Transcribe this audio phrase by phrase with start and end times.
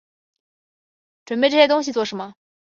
[1.25, 2.33] 準备这些东西做什么